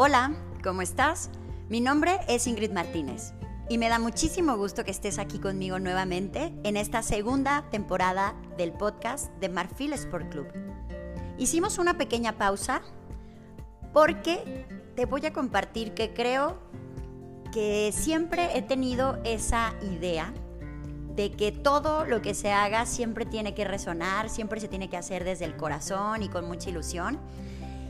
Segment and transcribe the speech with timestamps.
[0.00, 0.30] Hola,
[0.62, 1.28] ¿cómo estás?
[1.68, 3.32] Mi nombre es Ingrid Martínez
[3.68, 8.72] y me da muchísimo gusto que estés aquí conmigo nuevamente en esta segunda temporada del
[8.72, 10.46] podcast de Marfil Sport Club.
[11.36, 12.80] Hicimos una pequeña pausa
[13.92, 16.60] porque te voy a compartir que creo
[17.50, 20.32] que siempre he tenido esa idea
[21.16, 24.96] de que todo lo que se haga siempre tiene que resonar, siempre se tiene que
[24.96, 27.18] hacer desde el corazón y con mucha ilusión.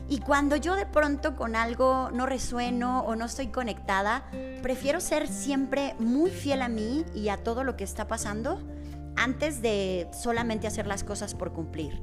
[0.09, 4.23] Y cuando yo de pronto con algo no resueno o no estoy conectada,
[4.63, 8.59] prefiero ser siempre muy fiel a mí y a todo lo que está pasando
[9.15, 12.01] antes de solamente hacer las cosas por cumplir.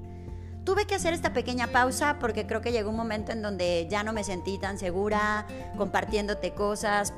[0.62, 4.05] Tuve que hacer esta pequeña pausa porque creo que llegó un momento en donde ya
[4.05, 5.46] no me sentí tan segura
[5.77, 7.12] compartiéndote cosas,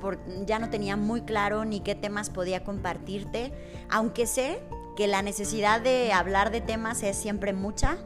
[0.47, 3.53] ya no tenía muy claro ni qué temas podía compartirte,
[3.91, 4.61] aunque sé
[4.97, 7.99] que la necesidad de hablar de temas es siempre mucha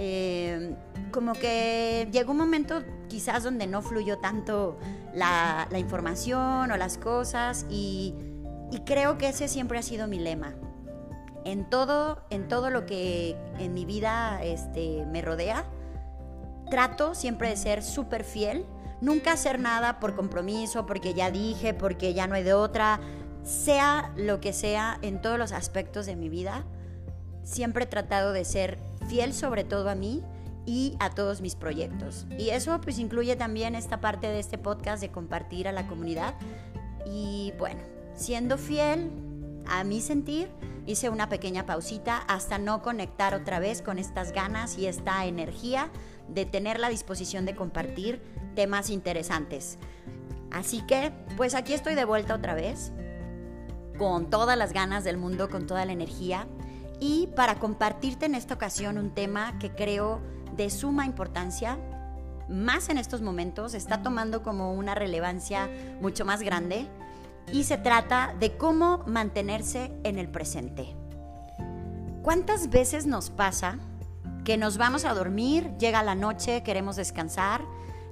[0.00, 0.76] eh,
[1.10, 4.78] como que llegó un momento quizás donde no fluyó tanto
[5.12, 8.14] la, información o las cosas y,
[8.86, 10.54] creo que ese siempre ha sido mi lema.
[11.44, 15.64] En todo, en todo lo que en mi vida este, me rodea,
[16.70, 18.66] trato siempre de ser súper fiel,
[19.00, 23.00] nunca hacer nada por compromiso, porque ya dije, porque ya no hay de otra,
[23.42, 26.64] sea lo que sea en todos los aspectos de mi vida,
[27.42, 30.22] siempre he tratado de ser fiel sobre todo a mí
[30.66, 32.26] y a todos mis proyectos.
[32.38, 36.34] Y eso pues incluye también esta parte de este podcast de compartir a la comunidad.
[37.06, 37.80] Y bueno,
[38.14, 39.10] siendo fiel
[39.66, 40.50] a mi sentir,
[40.86, 45.90] hice una pequeña pausita hasta no conectar otra vez con estas ganas y esta energía
[46.28, 48.20] de tener la disposición de compartir
[48.54, 49.78] temas interesantes.
[50.50, 52.92] Así que, pues aquí estoy de vuelta otra vez,
[53.98, 56.46] con todas las ganas del mundo, con toda la energía
[57.00, 60.20] y para compartirte en esta ocasión un tema que creo
[60.56, 61.78] de suma importancia,
[62.48, 66.86] más en estos momentos, está tomando como una relevancia mucho más grande
[67.52, 70.96] y se trata de cómo mantenerse en el presente.
[72.22, 73.78] ¿Cuántas veces nos pasa
[74.44, 77.62] que nos vamos a dormir, llega la noche, queremos descansar,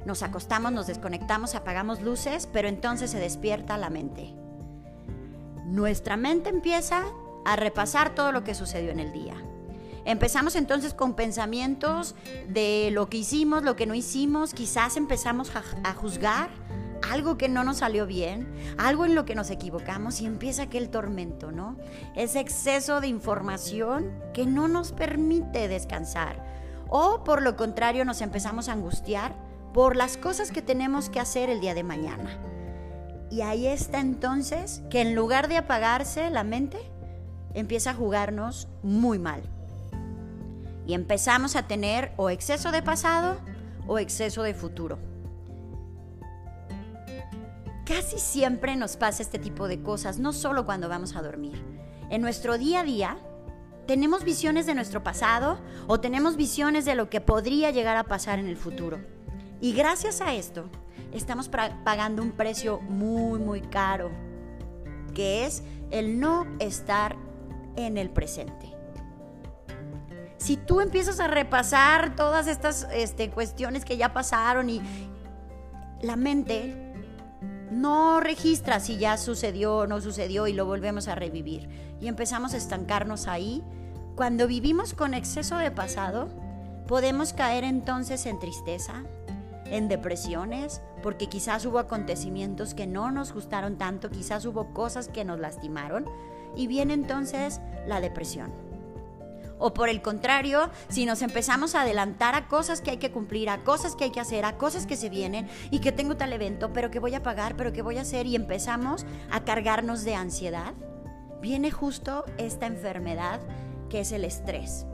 [0.04, 4.34] nos acostamos, nos desconectamos, apagamos luces, pero entonces se despierta la mente?
[5.64, 7.04] Nuestra mente empieza
[7.46, 9.34] a repasar todo lo que sucedió en el día.
[10.04, 12.14] Empezamos entonces con pensamientos
[12.48, 15.50] de lo que hicimos, lo que no hicimos, quizás empezamos
[15.82, 16.48] a, juzgar
[17.10, 18.48] algo que no nos salió bien,
[18.78, 21.76] algo en lo que nos equivocamos y empieza aquel tormento, ¿no?
[22.14, 26.44] Ese exceso de información que no nos permite descansar.
[26.88, 29.34] O por lo contrario nos empezamos a angustiar
[29.72, 32.38] por las cosas que tenemos que hacer el día de mañana.
[33.28, 36.78] Y ahí está entonces que en lugar de apagarse la mente,
[37.56, 39.42] empieza a jugarnos muy mal.
[40.86, 43.38] Y empezamos a tener o exceso de pasado
[43.88, 44.98] o exceso de futuro.
[47.84, 51.60] Casi siempre nos pasa este tipo de cosas, no solo cuando vamos a dormir.
[52.10, 53.16] En nuestro día a día
[53.86, 58.38] tenemos visiones de nuestro pasado o tenemos visiones de lo que podría llegar a pasar
[58.38, 58.98] en el futuro.
[59.60, 60.68] Y gracias a esto
[61.12, 64.10] estamos pagando un precio muy, muy caro,
[65.14, 67.16] que es el no estar
[67.76, 68.75] en el presente.
[70.38, 74.81] Si tú empiezas a repasar todas estas este, cuestiones que ya pasaron y
[76.03, 76.86] la mente
[77.70, 81.69] no registra si ya sucedió o no sucedió y lo volvemos a revivir
[82.00, 83.62] y empezamos a estancarnos ahí,
[84.15, 86.28] cuando vivimos con exceso de pasado,
[86.86, 89.03] podemos caer entonces en tristeza,
[89.66, 95.25] en depresiones, porque quizás hubo acontecimientos que no nos gustaron tanto, quizás hubo cosas que
[95.25, 96.06] nos lastimaron
[96.56, 98.66] y viene entonces la depresión.
[99.58, 103.48] O por el contrario, si nos empezamos a adelantar a cosas que hay que cumplir,
[103.48, 106.32] a cosas que hay que hacer, a cosas que se vienen y que tengo tal
[106.32, 110.04] evento, pero que voy a pagar, pero que voy a hacer y empezamos a cargarnos
[110.04, 110.74] de ansiedad,
[111.40, 113.40] viene justo esta enfermedad
[113.88, 114.86] que es el estrés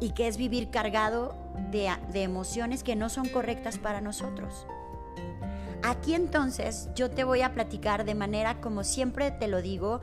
[0.00, 1.34] y que es vivir cargado
[1.70, 4.66] de, de emociones que no son correctas para nosotros.
[5.82, 10.00] Aquí entonces yo te voy a platicar de manera como siempre te lo digo,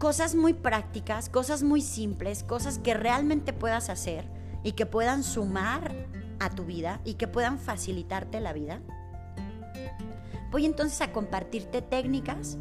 [0.00, 4.24] cosas muy prácticas, cosas muy simples, cosas que realmente puedas hacer
[4.64, 5.94] y que puedan sumar
[6.40, 8.80] a tu vida y que puedan facilitarte la vida.
[10.50, 12.56] Voy entonces a compartirte técnicas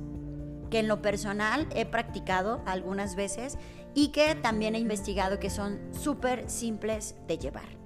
[0.69, 3.57] que en lo personal he practicado algunas veces
[3.95, 7.79] y que también he investigado que son súper simples de llevar.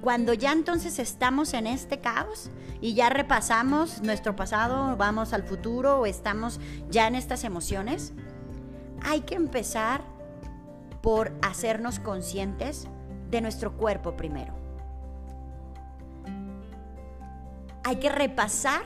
[0.00, 2.50] Cuando ya entonces estamos en este caos
[2.80, 8.14] y ya repasamos nuestro pasado, vamos al futuro o estamos ya en estas emociones,
[9.02, 10.02] hay que empezar
[11.02, 12.86] por hacernos conscientes
[13.30, 14.60] de nuestro cuerpo primero.
[17.90, 18.82] hay que repasar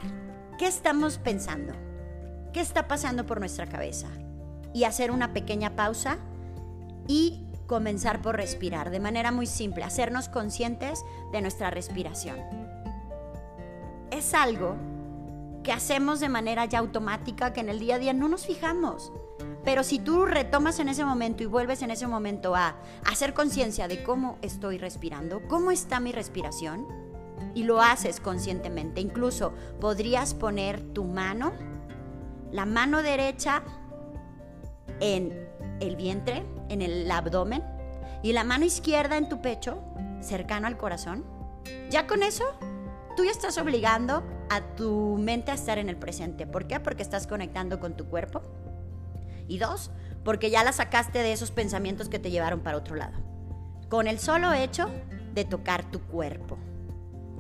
[0.59, 1.75] qué estamos pensando,
[2.55, 4.09] qué está pasando por nuestra cabeza
[4.73, 6.17] y hacer una pequeña pausa
[7.07, 12.39] y comenzar por respirar de manera muy simple, hacernos conscientes de nuestra respiración.
[14.11, 14.77] Es algo
[15.65, 19.13] que hacemos de manera ya automática, que en el día a día no nos fijamos.
[19.65, 23.89] Pero si tú retomas en ese momento y vuelves en ese momento a hacer conciencia
[23.89, 26.87] de cómo estoy respirando, cómo está mi respiración,
[27.55, 31.53] y lo haces conscientemente, incluso podrías poner tu mano,
[32.53, 33.63] la mano derecha
[35.01, 35.49] en
[35.81, 37.65] el vientre, en el abdomen,
[38.23, 39.83] y la mano izquierda en tu pecho,
[40.21, 41.25] cercano al corazón.
[41.91, 42.45] Ya con eso,
[43.17, 44.23] tú ya estás obligando
[44.55, 46.47] a tu mente a estar en el presente.
[46.47, 46.81] ¿Por qué?
[46.81, 48.43] Porque estás conectando con tu cuerpo.
[49.49, 49.91] Y dos,
[50.25, 53.19] porque ya la sacaste de esos pensamientos que te llevaron para otro lado.
[53.89, 54.91] Con el solo hecho
[55.35, 56.57] de tocar tu cuerpo.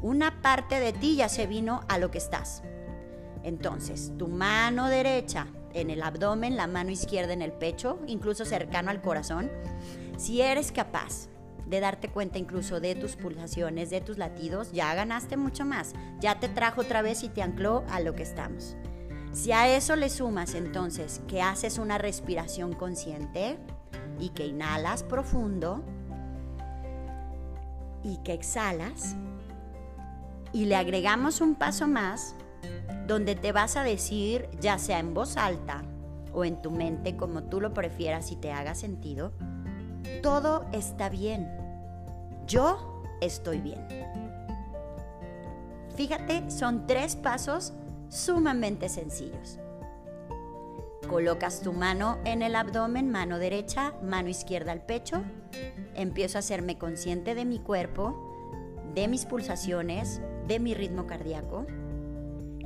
[0.02, 2.62] Una parte de ti ya se vino a lo que estás.
[3.42, 8.90] Entonces, tu mano derecha en el abdomen, la mano izquierda en el pecho, incluso cercano
[8.90, 9.50] al corazón.
[10.16, 11.28] Si eres capaz
[11.66, 15.92] de darte cuenta incluso de tus pulsaciones, de tus latidos, ya ganaste mucho más.
[16.20, 18.76] Ya te trajo otra vez y te ancló a lo que estamos.
[19.32, 23.58] Si a eso le sumas entonces que haces una respiración consciente
[24.20, 25.82] y que inhalas profundo
[28.04, 29.16] y que exhalas
[30.52, 32.36] y le agregamos un paso más
[33.08, 35.82] donde te vas a decir, ya sea en voz alta
[36.32, 39.32] o en tu mente, como tú lo prefieras y te haga sentido,
[40.22, 41.50] todo está bien.
[42.46, 43.86] Yo estoy bien.
[45.96, 47.72] Fíjate, son tres pasos
[48.08, 49.58] sumamente sencillos.
[51.08, 55.22] Colocas tu mano en el abdomen, mano derecha, mano izquierda al pecho.
[55.94, 58.34] Empiezo a hacerme consciente de mi cuerpo,
[58.94, 61.66] de mis pulsaciones, de mi ritmo cardíaco.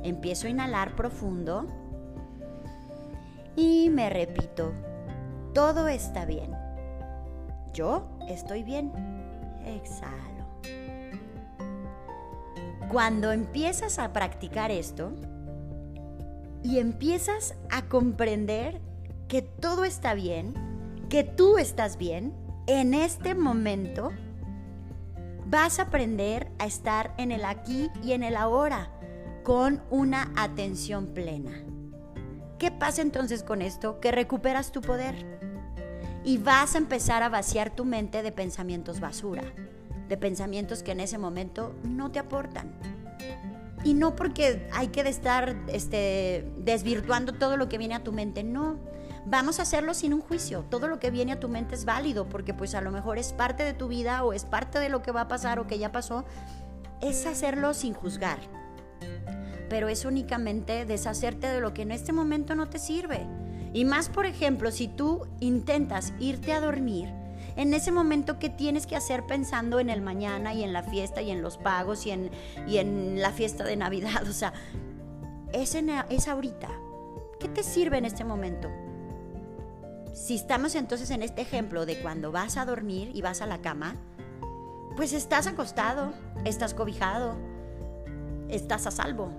[0.01, 1.67] Empiezo a inhalar profundo
[3.55, 4.71] y me repito,
[5.53, 6.58] todo está bien.
[7.73, 8.91] Yo estoy bien.
[9.65, 10.45] Exhalo.
[12.89, 15.11] Cuando empiezas a practicar esto
[16.63, 18.81] y empiezas a comprender
[19.27, 20.53] que todo está bien,
[21.09, 22.33] que tú estás bien,
[22.67, 24.11] en este momento
[25.45, 28.91] vas a aprender a estar en el aquí y en el ahora
[29.43, 31.51] con una atención plena.
[32.57, 33.99] ¿Qué pasa entonces con esto?
[33.99, 35.39] Que recuperas tu poder
[36.23, 39.43] y vas a empezar a vaciar tu mente de pensamientos basura,
[40.07, 42.73] de pensamientos que en ese momento no te aportan.
[43.83, 48.43] Y no porque hay que estar este, desvirtuando todo lo que viene a tu mente,
[48.43, 48.77] no
[49.25, 50.65] vamos a hacerlo sin un juicio.
[50.69, 53.31] Todo lo que viene a tu mente es válido porque pues a lo mejor es
[53.31, 55.79] parte de tu vida o es parte de lo que va a pasar o que
[55.79, 56.25] ya pasó.
[57.01, 58.39] Es hacerlo sin juzgar.
[59.69, 63.25] Pero es únicamente deshacerte de lo que en este momento no te sirve.
[63.73, 67.09] Y más, por ejemplo, si tú intentas irte a dormir,
[67.55, 71.21] en ese momento que tienes que hacer pensando en el mañana y en la fiesta
[71.21, 72.31] y en los pagos y en,
[72.67, 74.53] y en la fiesta de Navidad, o sea,
[75.51, 76.69] es, es ahorita.
[77.39, 78.69] ¿Qué te sirve en este momento?
[80.13, 83.61] Si estamos entonces en este ejemplo de cuando vas a dormir y vas a la
[83.61, 83.95] cama,
[84.95, 86.13] pues estás acostado,
[86.43, 87.35] estás cobijado,
[88.49, 89.31] estás a salvo,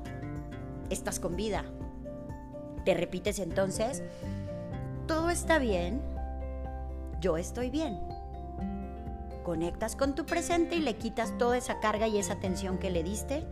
[0.88, 1.64] estás con vida.
[2.84, 4.02] Te repites entonces,
[5.06, 6.00] todo está bien,
[7.20, 7.99] yo estoy bien.
[9.44, 13.02] Conectas con tu presente y le quitas toda esa carga y esa tensión que le
[13.02, 13.44] diste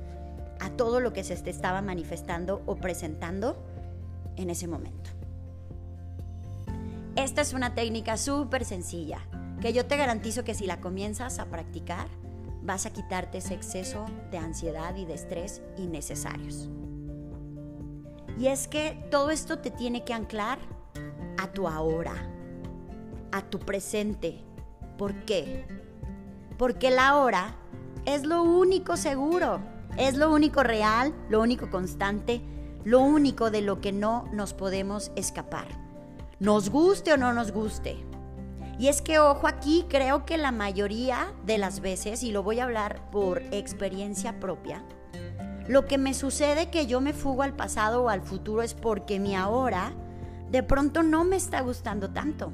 [0.61, 3.57] a todo lo que se te estaba manifestando o presentando
[4.37, 5.11] en ese momento.
[7.17, 9.19] Esta es una técnica súper sencilla
[9.61, 12.07] que yo te garantizo que si la comienzas a practicar,
[12.63, 16.69] vas a quitarte ese exceso de ansiedad y de estrés innecesarios.
[18.39, 20.59] Y es que todo esto te tiene que anclar
[21.39, 22.15] a tu ahora,
[23.33, 24.45] a tu presente.
[24.97, 25.67] ¿Por qué?
[26.57, 27.57] Porque la ahora
[28.05, 29.61] es lo único seguro,
[29.97, 32.41] es lo único real, lo único constante,
[32.85, 35.89] lo único de lo que no nos podemos escapar
[36.41, 37.97] nos guste o no nos guste.
[38.79, 42.61] Y es que, ojo, aquí creo que la mayoría de las veces, y lo voy
[42.61, 44.85] a hablar por experiencia propia,
[45.69, 49.21] lo que me sucede que yo me fugo al pasado o al futuro es porque
[49.21, 49.93] mi ahora
[50.51, 52.51] de pronto no me está gustando tanto.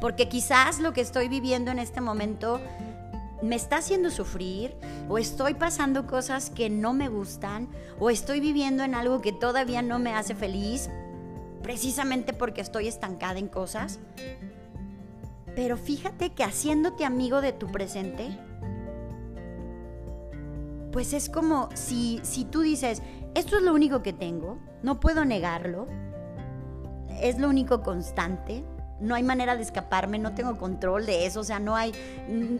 [0.00, 2.60] Porque quizás lo que estoy viviendo en este momento
[3.42, 4.76] me está haciendo sufrir
[5.08, 9.82] o estoy pasando cosas que no me gustan o estoy viviendo en algo que todavía
[9.82, 10.88] no me hace feliz
[11.62, 13.98] precisamente porque estoy estancada en cosas.
[15.56, 18.38] Pero fíjate que haciéndote amigo de tu presente,
[20.92, 23.02] pues es como si, si tú dices,
[23.34, 25.88] esto es lo único que tengo, no puedo negarlo,
[27.20, 28.64] es lo único constante,
[29.00, 31.92] no hay manera de escaparme, no tengo control de eso, o sea, no hay,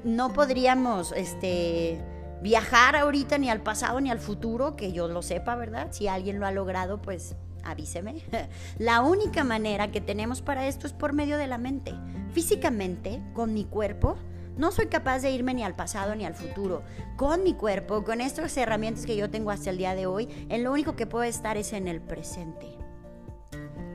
[0.04, 2.02] no podríamos, este,
[2.42, 5.88] viajar ahorita ni al pasado ni al futuro, que yo lo sepa, ¿verdad?
[5.90, 8.22] Si alguien lo ha logrado, pues avíseme.
[8.78, 11.94] La única manera que tenemos para esto es por medio de la mente.
[12.32, 14.16] Físicamente, con mi cuerpo,
[14.56, 16.82] no soy capaz de irme ni al pasado ni al futuro.
[17.16, 20.62] Con mi cuerpo, con estas herramientas que yo tengo hasta el día de hoy, en
[20.62, 22.78] lo único que puedo estar es en el presente.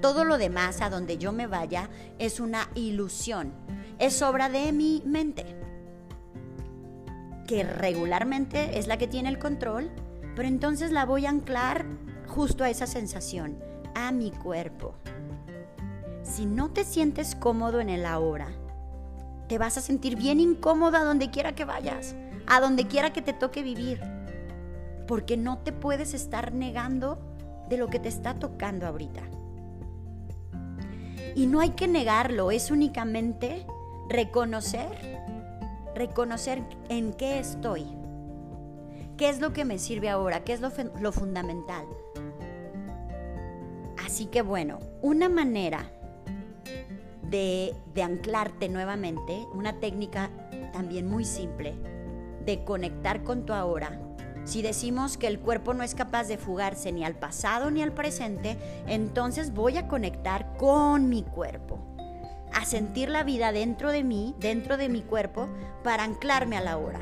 [0.01, 3.53] Todo lo demás, a donde yo me vaya, es una ilusión.
[3.99, 5.45] Es obra de mi mente,
[7.47, 9.89] que regularmente es la que tiene el control,
[10.35, 11.85] pero entonces la voy a anclar
[12.27, 13.57] justo a esa sensación,
[13.95, 14.93] a mi cuerpo.
[16.21, 18.49] Si no te sientes cómodo en el ahora,
[19.47, 22.15] te vas a sentir bien incómoda donde quiera que vayas,
[22.47, 24.01] a donde quiera que te toque vivir,
[25.07, 27.19] porque no te puedes estar negando
[27.69, 29.21] de lo que te está tocando ahorita.
[31.35, 33.65] Y no hay que negarlo, es únicamente
[34.09, 35.19] reconocer,
[35.95, 37.85] reconocer en qué estoy,
[39.17, 41.85] qué es lo que me sirve ahora, qué es lo, fundamental.
[44.05, 45.91] Así que bueno, una manera
[47.29, 50.29] de, anclarte nuevamente, una técnica
[50.73, 51.75] también muy simple
[52.45, 53.99] de conectar con tu ahora,
[54.47, 57.91] si decimos que el cuerpo no es capaz de fugarse ni al pasado ni al
[57.91, 58.57] presente,
[58.87, 61.79] entonces voy a conectar con mi cuerpo,
[62.53, 65.49] a sentir la vida dentro de mí, dentro de mi cuerpo,
[65.83, 67.01] para anclarme a la hora,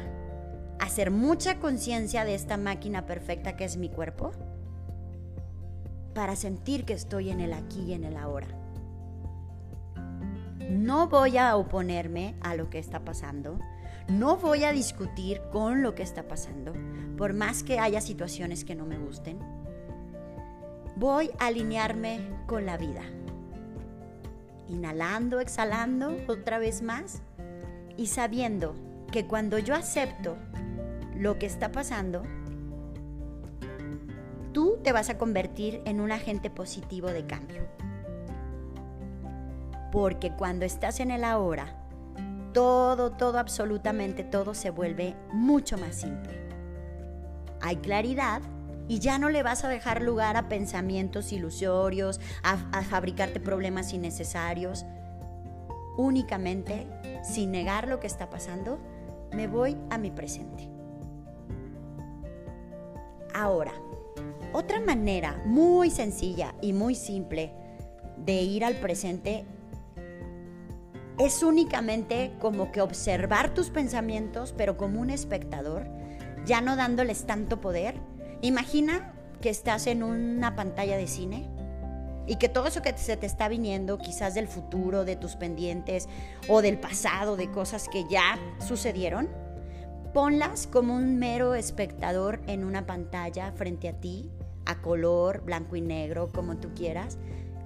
[0.79, 4.31] hacer mucha conciencia de esta máquina perfecta que es mi cuerpo,
[6.15, 8.64] para sentir que estoy en el aquí y en el ahora.
[10.69, 13.59] No voy a oponerme a lo que está pasando,
[14.07, 16.73] no voy a discutir con lo que está pasando,
[17.17, 19.39] por más que haya situaciones que no me gusten.
[20.95, 23.01] Voy a alinearme con la vida.
[24.67, 27.21] Inhalando, exhalando otra vez más
[27.97, 28.75] y sabiendo
[29.11, 30.37] que cuando yo acepto
[31.15, 32.23] lo que está pasando,
[34.51, 37.67] tú te vas a convertir en un agente positivo de cambio.
[39.95, 41.73] Porque cuando estás en el ahora,
[42.53, 46.33] todo, todo, absolutamente todo se vuelve mucho más simple.
[47.61, 48.41] Hay claridad
[48.89, 54.85] y ya no le vas a dejar lugar a pensamientos ilusorios, a, fabricarte problemas innecesarios.
[55.95, 56.87] Únicamente,
[57.23, 58.79] sin negar lo que está pasando,
[59.31, 60.69] me voy a mi presente.
[63.33, 63.71] Ahora,
[64.51, 67.53] otra manera muy sencilla y muy simple
[68.17, 69.45] de ir al presente
[71.17, 75.87] es únicamente como que observar tus pensamientos, pero como un espectador,
[76.45, 77.95] ya no dándoles tanto poder.
[78.41, 81.49] Imagina que estás en una pantalla de cine
[82.27, 86.09] y que todo eso que se te está viniendo, quizás del futuro, de tus pendientes
[86.49, 89.29] o del pasado, de cosas que ya sucedieron,
[90.13, 94.31] ponlas como un mero espectador en una pantalla frente a ti,
[94.65, 97.17] a color, blanco y negro, como tú quieras,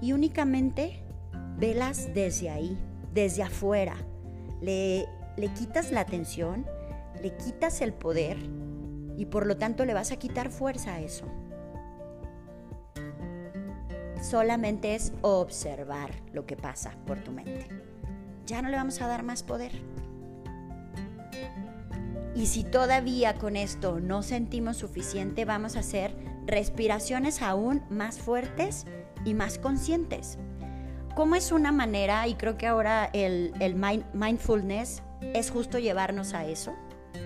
[0.01, 1.03] y únicamente
[1.58, 2.77] velas desde ahí
[3.13, 3.96] desde afuera,
[4.62, 6.66] le, le quitas la atención,
[7.22, 8.38] le quitas el poder
[9.18, 11.25] y por lo tanto le vas a quitar fuerza a eso.
[14.22, 17.68] Solamente es observar lo que pasa por tu mente.
[18.46, 19.72] Ya no le vamos a dar más poder.
[22.36, 28.86] Y si todavía con esto no sentimos suficiente, vamos a hacer respiraciones aún más fuertes
[29.25, 30.38] y más conscientes.
[31.19, 33.53] ¿Cómo es una manera, y creo que ahora el,
[34.13, 36.73] mindfulness es justo llevarnos a eso?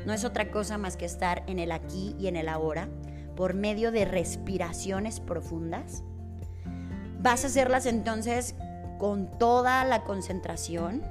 [0.08, 2.90] No es otra cosa más que estar en el aquí y en el ahora
[3.36, 6.02] por medio de respiraciones profundas.
[7.20, 8.56] Vas a hacerlas entonces
[8.98, 11.04] con toda la concentración.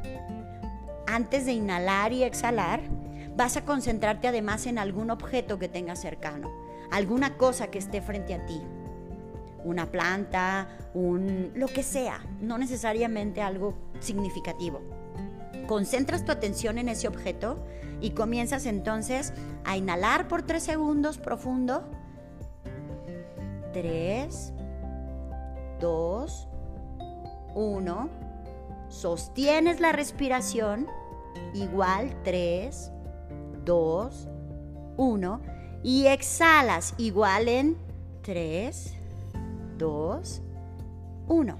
[1.06, 2.80] Antes de inhalar y exhalar,
[3.36, 6.50] vas a concentrarte además en algún objeto que tengas cercano,
[6.90, 8.60] alguna cosa que esté frente a ti
[9.64, 14.81] una planta, un lo que sea, no necesariamente algo significativo.
[15.66, 17.64] Concentras tu atención en ese objeto
[18.00, 19.33] y comienzas entonces
[19.64, 21.85] a inhalar por tres segundos profundo.
[23.73, 24.52] Tres,
[25.81, 26.49] dos,
[27.54, 28.11] uno.
[28.88, 30.88] Sostienes la respiración.
[31.54, 32.90] Igual tres,
[33.64, 34.28] dos,
[34.97, 35.40] uno.
[35.83, 37.76] Y exhalas igual en
[38.23, 38.95] tres,
[39.82, 40.42] 2,
[41.26, 41.58] 1.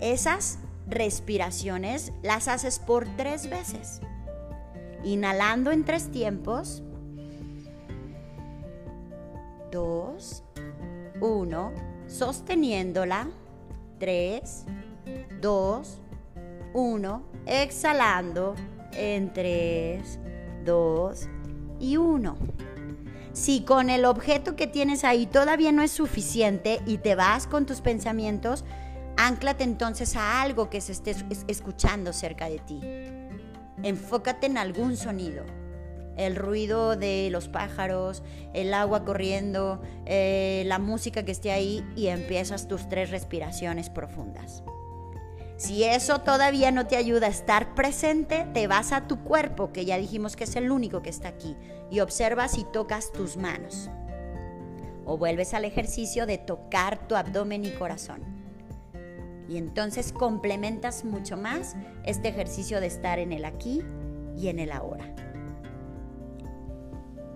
[0.00, 4.02] Esas respiraciones las haces por tres veces.
[5.02, 6.82] Inhalando en tres tiempos.
[9.72, 10.44] 2,
[11.22, 11.72] 1,
[12.08, 13.28] sosteniéndola,
[13.98, 14.66] 3,
[15.40, 16.00] 2,
[16.74, 18.54] 1, exhalando
[18.92, 20.18] en 3,
[20.66, 21.28] 2
[21.80, 22.55] y 1.
[23.36, 27.66] Si con el objeto que tienes ahí todavía no es suficiente y te vas con
[27.66, 28.64] tus pensamientos,
[29.18, 31.14] anclate entonces a algo que se esté
[31.46, 32.80] escuchando cerca de ti.
[33.82, 35.44] Enfócate en algún sonido.
[36.16, 38.22] El ruido de los pájaros,
[38.54, 44.62] el agua corriendo, eh, la música que esté ahí y empiezas tus tres respiraciones profundas.
[45.56, 49.86] Si eso todavía no te ayuda a estar presente, te vas a tu cuerpo, que
[49.86, 51.56] ya dijimos que es el único que está aquí,
[51.90, 53.88] y observas y tocas tus manos.
[55.06, 58.22] O vuelves al ejercicio de tocar tu abdomen y corazón.
[59.48, 63.82] Y entonces complementas mucho más este ejercicio de estar en el aquí
[64.36, 65.14] y en el ahora.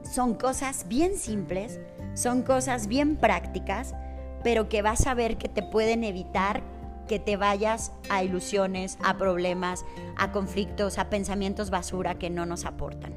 [0.03, 1.81] Son cosas bien simples,
[2.15, 3.95] son cosas bien prácticas,
[4.43, 6.63] pero que vas a ver que te pueden evitar
[7.11, 9.85] que te vayas a ilusiones, a problemas,
[10.17, 13.13] a conflictos, a pensamientos basura que no nos aportan.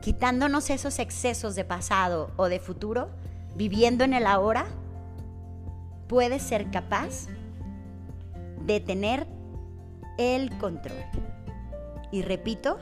[0.00, 3.10] Quitándonos esos excesos de pasado o de futuro,
[3.54, 4.64] viviendo en el ahora,
[6.06, 7.26] puedes ser capaz
[8.64, 9.26] de tener
[10.16, 10.96] el control.
[12.10, 12.78] Y repito,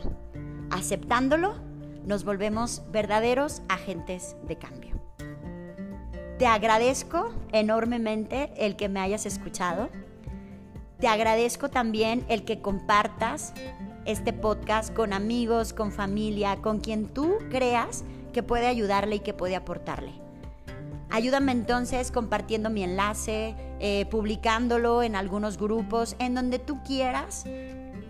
[0.70, 1.56] aceptándolo,
[2.04, 4.95] nos volvemos verdaderos agentes de cambio.
[6.38, 9.88] Te agradezco enormemente el que me hayas escuchado.
[11.00, 13.54] Te agradezco también el que compartas
[14.04, 19.32] este podcast con amigos, con familia, con quien tú creas que puede ayudarle y que
[19.32, 20.12] puede aportarle.
[21.08, 27.44] Ayúdame entonces compartiendo mi enlace, eh, publicándolo en algunos grupos, en donde tú quieras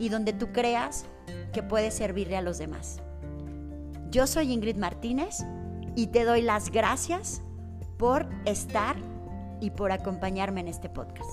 [0.01, 1.05] y donde tú creas
[1.53, 3.01] que puede servirle a los demás.
[4.11, 5.45] Yo soy Ingrid Martínez
[5.95, 7.43] y te doy las gracias
[7.97, 8.97] por estar
[9.61, 11.31] y por acompañarme en este podcast.